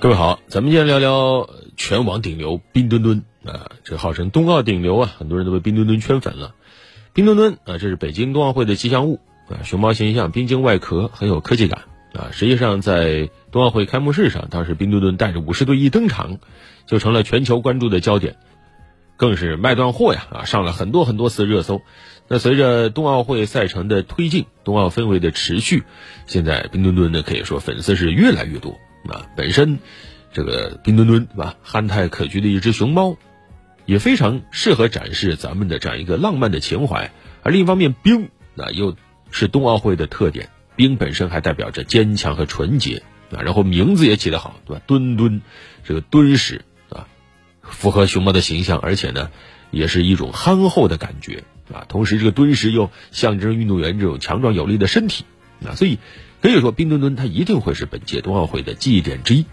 [0.00, 6.54] 各位好，咱们今天聊聊全网顶流冰墩墩啊，这号称冬奥顶流啊，很多人都被冰墩墩圈粉了。
[7.12, 11.82] 冰墩墩啊，这是北京冬奥会的吉祥物啊，熊猫形象，冰晶外壳，很有科技感
[12.14, 12.30] 啊。
[12.30, 16.38] 实际上，在冬奥会开幕式上，当时冰墩墩带着五十队一登场，
[16.86, 18.36] 就成了全球关注的焦点，
[19.16, 21.82] 更是卖断货呀啊，上了很多很多次热搜。
[22.28, 25.82] 那随着冬奥会赛程的推进，冬奥氛围的持续，
[26.26, 28.78] 现在冰墩墩呢，可以说粉丝是越来越多。
[29.06, 29.78] 啊，本身
[30.32, 33.16] 这个冰墩墩是吧，憨态可掬的一只熊猫，
[33.86, 37.10] 也非常适合展示咱们的这样一个浪漫的情怀。
[37.42, 38.96] 而另一方面，冰那又
[39.30, 43.40] 是冬奥会的特点，冰本身还代表着坚强和纯洁啊。
[43.42, 44.82] 然后名字也起得好，对吧？
[44.86, 45.40] 墩墩，
[45.84, 47.06] 这个敦实啊，
[47.62, 49.30] 符合熊猫的形象，而且呢，
[49.70, 51.86] 也是一种憨厚的感觉啊。
[51.88, 55.24] 同时，这个敦实又象征运动员这种强壮有力的身体
[55.64, 55.98] 啊，所以。
[56.40, 59.44] 可以说，冰墩墩它一定会是本届冬奥会的记忆点之一。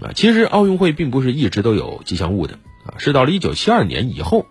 [0.00, 2.54] 啊，其实奥运会并不是一直都有吉祥物的
[2.86, 4.46] 啊，是到了一九七二年以后，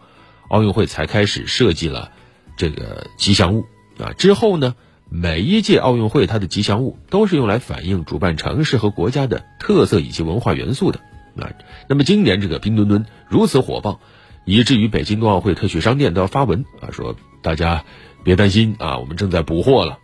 [0.48, 2.12] 奥运会才开始设计了
[2.56, 3.66] 这个吉祥物
[3.98, 4.14] 啊。
[4.16, 4.76] 之后呢，
[5.10, 11.00] 每一届奥运会它的吉祥物都是用来反映主办城市和国家的特色以及文化元素的
[11.36, 11.50] 啊。
[11.88, 14.00] 那么今年这个冰墩墩如此火爆，
[14.46, 17.86] 以至于北京冬奥会特许商店都要发文啊，说大家
[18.24, 19.98] 别担心啊，我们正在补货了。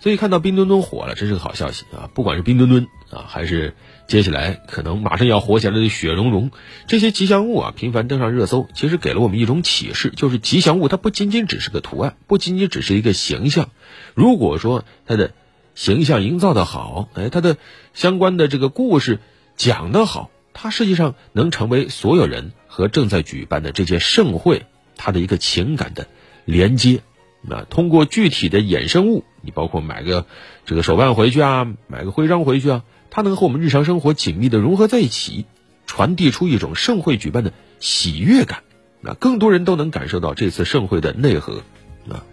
[0.00, 2.08] 所以看到冰墩墩火了，这是个好消息啊！
[2.14, 3.74] 不管是冰墩墩啊，还是
[4.08, 6.50] 接下来可能马上要火起来的雪融融，
[6.86, 13.68] 这些吉祥物啊频繁登上热搜，其实给了我们一种启示，就是吉祥物它不仅仅只是个图案，不仅仅只是一个形象。
[14.14, 15.32] 如果说它的
[15.74, 17.58] 形象营造的好，哎，它的
[17.92, 19.18] 相关的这个故事
[19.56, 24.64] 讲得好，它实际上能成为所有人和正在举办的这届盛会
[24.96, 26.08] 它的一个情感的
[26.46, 27.02] 连接。
[27.42, 30.26] 那通过具体的衍生物，你包括买个
[30.66, 35.46] 这个手办回去啊，买个徽章回去啊，它能和我们日常生活紧密的融合在一起，
[35.86, 38.62] 传递出一种盛会举办的喜悦感。
[39.00, 41.62] 那更多人都能感受到这次盛会的内核。
[42.10, 42.24] 啊，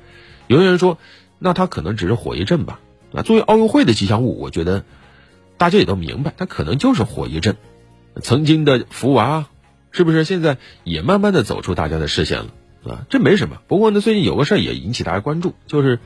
[0.48, 0.98] 有人说，
[1.40, 2.80] 那它可能只是火一阵吧。
[3.14, 4.84] 啊，作为奥运会的吉祥物，我觉得
[5.58, 7.56] 大家也都明白，它可能就是火一阵。
[8.22, 9.46] 曾经的福娃，
[9.92, 12.48] 是不是现在也慢慢的走出大家的视线了？
[12.88, 13.58] 啊，这没什么。
[13.68, 16.00] 不过呢，最近有个事儿也引起大家关注，就是，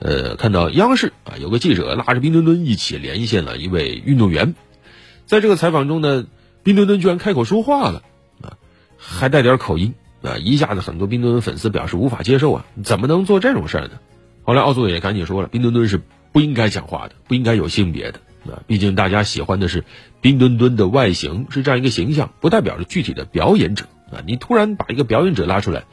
[0.00, 4.54] 呃，看到央视啊有个记者拉着冰墩墩一起连线了一位运动员，
[5.26, 6.26] 在这个采访中呢，
[6.62, 8.02] 冰墩墩居然开口说话了，
[8.42, 8.58] 啊，
[8.96, 13.92] 还带点口音，啊，一下子很多冰墩墩粉丝表示无法接受啊，怎么能做这种事儿呢？
[14.42, 16.00] 后来奥组委也赶紧说了，冰墩墩是
[16.32, 18.20] 不应该讲话的，不应该有性别的，
[18.52, 19.84] 啊，毕竟大家喜欢的是
[20.20, 25.84] 冰墩墩的外形，是这样一个形象，不代表着具体的表演者，啊，你突然把一个表演者拉出来。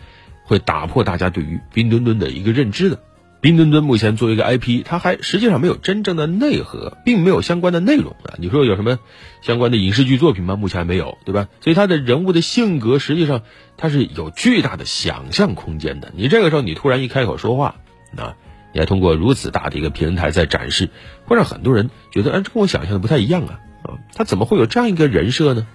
[0.44, 3.00] 会打破大家对于冰墩墩的一个认知的。
[3.42, 8.36] 冰墩墩目前作为一个 IP，它还实际上没有真正的内核，并没有相关的内容啊。
[8.38, 9.00] 你说有什么
[9.42, 10.56] 相关的影视剧作品吗？
[10.56, 11.50] 目前还没有，对吧？
[11.59, 13.42] 所以它的人物的性格实际上
[13.76, 16.14] 它是有巨大的想象空间的。
[16.16, 17.75] 你这个时候你突然一开口说话，
[18.16, 18.36] 啊，
[18.72, 20.90] 你还通过如此大的一个平台在展示，
[21.25, 25.68] 会让很多人觉得，哎，这跟我想象的不太一样啊啊，他怎么会有这样一个人设呢？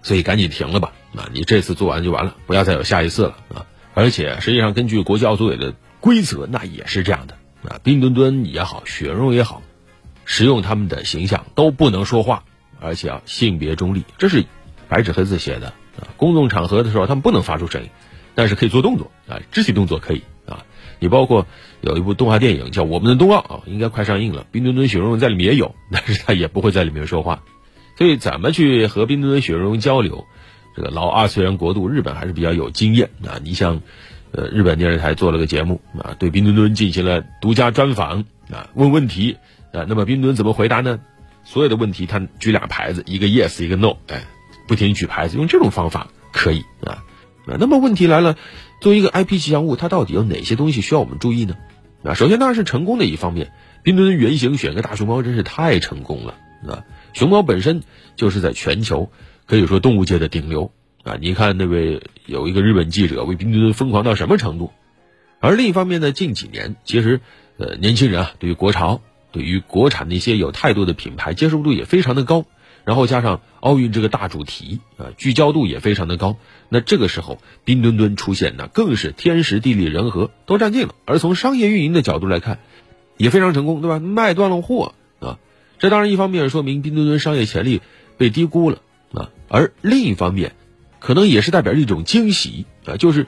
[0.00, 3.66] 所以赶紧停了吧，啊，你这次做完就完了，不要再有下一次了啊。
[3.96, 7.80] 而且实际上，根据国际奥组委的规则，那也是这样的啊。
[7.82, 9.62] 冰墩墩也好，雪容融也好，
[10.26, 12.44] 使用他们的形象都不能说话，
[12.78, 14.44] 而且啊性别中立，这是
[14.86, 15.68] 白纸黑字写的
[15.98, 16.12] 啊。
[16.18, 17.88] 公众场合的时候，他们不能发出声音，
[18.34, 20.66] 但是可以做动作啊，肢体动作可以啊。
[20.98, 21.46] 你包括
[21.80, 24.46] 有一部动画电影叫《我们的冬奥》啊，应该快上映了。
[24.52, 27.42] 冰墩墩、雪融融在里面也有， 但是他也不会在里面说话。
[27.96, 30.26] 所以怎么去和冰墩墩、雪融融交流？
[30.76, 33.40] 这个老二次元国度日本还是比较有经验啊！
[33.42, 33.80] 你像，
[34.32, 39.38] 呃，日本电视台做了个节目啊，对冰墩墩进行了独家专访啊，问问题
[39.72, 41.00] 啊，那么冰墩墩怎么回答呢？
[41.44, 44.24] 所有的问题他举俩牌子，一个 yes，一个 no，哎，
[44.68, 47.02] 不停举牌子，用这种方法可以啊
[47.46, 47.56] 啊。
[47.58, 48.36] 那么问题来了，
[48.82, 51.56] 作为一个 IP 吉祥物，它到底有哪些东西需要我们注意呢？
[52.04, 53.50] 啊，首先当然是成功的一方面，
[53.82, 56.34] 冰墩墩原型选个大熊猫真是太成功了
[56.68, 56.84] 啊！
[57.14, 57.82] 熊猫本身
[58.16, 59.10] 就是在全球。
[59.46, 60.72] 可以说动物界的顶流
[61.04, 61.16] 啊！
[61.20, 64.72] 你看那位有一个日本记者为冰墩墩疯狂到什么程度？
[65.38, 67.20] 而另一方面呢，近几年其实
[67.56, 69.00] 呃年轻人啊对于国潮、
[69.30, 72.44] 对于国产那些有态度的品牌接受度也非常的高，
[72.84, 76.36] 然后加上奥运这个大主题啊聚焦度也非常的高，
[76.68, 80.94] 那这个时候冰墩墩出现呢更是天时地利人和都占尽了。
[81.04, 82.58] 而从商业运营的角度来看，
[83.16, 84.00] 也非常成功，对吧？
[84.00, 85.38] 卖断了货啊！
[85.78, 87.80] 这当然一方面说明冰墩墩商业潜力
[88.16, 88.78] 被低估了。
[89.16, 90.52] 啊，而另一方面，
[91.00, 93.26] 可能也是代表一种惊喜啊，就是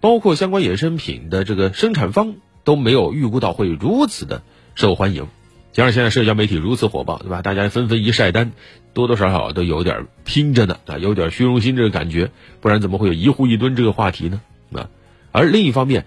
[0.00, 4.42] 包括相关衍生品的这个生产方都没有预估到会如此的
[4.74, 5.28] 受欢迎，
[5.72, 7.42] 加上现在社交媒体如此火爆，对吧？
[7.42, 8.52] 大家纷纷一晒单，
[8.94, 12.30] 多多少少都有点拼着呢啊，有点虚荣心这个感觉，
[12.60, 14.40] 不然怎么会有一户一吨这个话题呢？
[14.72, 14.88] 啊，
[15.30, 16.06] 而另一方面，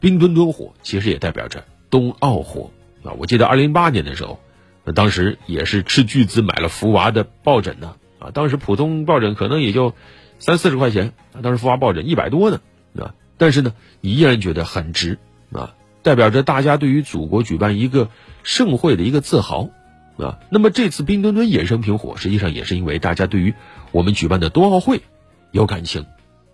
[0.00, 2.70] 冰墩墩火其实也代表着冬奥火
[3.02, 3.12] 啊。
[3.18, 4.40] 我记得二零零八年的时候，
[4.84, 9.94] 那当时也是斥巨资买了福娃的抱枕呢，啊当时普通抱枕可能也就
[10.38, 12.60] 三四十块钱，当时富华抱枕一百多呢
[12.98, 15.18] 啊，但是呢，你依然觉得很值
[15.52, 15.74] 啊。
[16.02, 18.10] 代表着大家对于祖国举办一个
[18.44, 19.70] 盛会的一个自豪，
[20.18, 23.54] 啊，那么这次冰墩墩衍生品火，实际上也是因为大家对于
[23.90, 25.02] 我们举办的冬奥会
[25.50, 26.06] 有感情。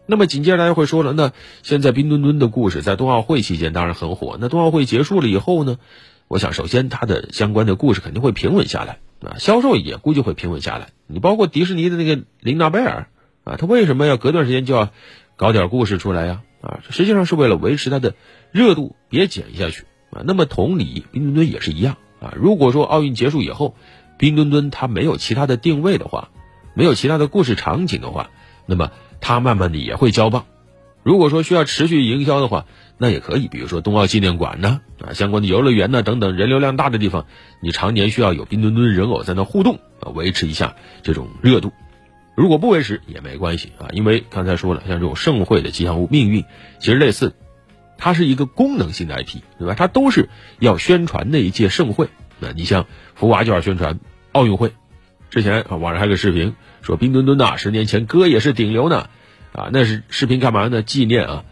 [0.07, 1.33] 那么紧接着大家会说了，那
[1.63, 5.77] 现在冰墩墩的故事在冬奥会期间当然很火，那冬奥会结束了以后呢？
[6.33, 10.89] 我想首先它的相关的故事肯定会平稳下来，啊，销售也估计会平稳下来。
[11.07, 13.09] 你包括迪士尼的那个琳娜贝尔，
[13.45, 14.89] 啊，他为什么要隔段时间就要
[15.37, 16.41] 搞点故事出来呀？
[16.63, 18.15] 啊，实际上是为了维持它的
[18.51, 20.25] 热度别减下去啊。
[20.25, 22.33] 那么同理，冰墩墩也是一样啊。
[22.35, 23.77] 如果说奥运结束以后，
[24.17, 26.31] 冰墩墩它没有其他的定位的话，
[26.73, 28.31] 没有其他的故事场景的话，
[28.65, 28.91] 那么
[29.21, 30.47] 它慢慢的也会交棒。
[31.03, 32.67] 如果说需要持续营销的话，
[32.99, 37.27] 那也可以，比如说冬奥纪念馆呢，啊，相关的游乐园呢等等人流量大的地方，
[37.61, 41.73] 你常年需要有冰墩墩人偶在那互动啊，维持一下这种热度。
[42.35, 46.45] 如果不维持也没关系啊，因为刚才说了，像这种盛会的吉祥物命运，
[46.79, 47.35] 其实类似，
[47.99, 49.75] 它是一个功能性的 IP，对吧？
[49.77, 50.29] 它都是
[50.61, 52.09] 要宣传那一届盛会。
[52.39, 54.01] 那你像福娃就要宣传
[54.33, 54.73] 奥运会。
[55.31, 59.09] 之前啊，网上还有个视频说冰墩墩呐，十年前哥也是顶流呢，
[59.53, 60.83] 啊，那是视频干嘛呢？
[60.83, 61.45] 纪念啊，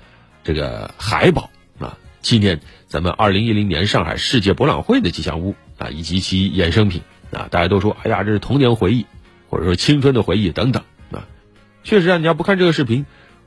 [0.45, 9.07] 这个海宝啊，纪念咱们二零一零年上海世界博览会的吉祥物啊，以及其衍生品啊，大家都说，哎呀，这是童年回忆。
[9.53, 11.27] 或者说青春的回忆等等啊，
[11.83, 13.05] 确实啊，你要不看这个视频，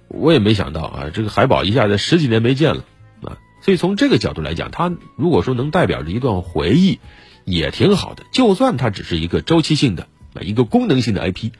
[0.09, 2.83] 我也没想到啊，这个海宝一下子十几年没见了
[3.21, 7.00] 啊，所以从这个角度来讲，它如果说能代表着一段回忆，
[7.45, 8.25] 也挺好的。
[8.33, 11.51] 就算它只是一个周期性的啊，一个功能性的 IP，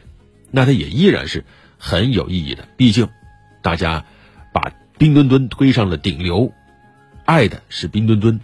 [0.52, 1.46] 那它也依然是
[1.86, 2.66] 很有意义的。
[2.78, 3.10] 毕竟，
[3.62, 4.06] 大家
[4.54, 6.54] 把冰墩墩推上了顶流，
[7.26, 8.40] 爱的是冰墩墩，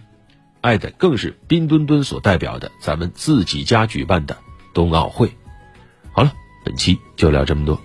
[0.60, 4.36] 爱的更是冰墩墩所代表的咱们自己家举办的
[4.74, 5.34] 冬奥会。
[6.12, 6.30] 好了，
[6.66, 7.80] 本期就聊这么多。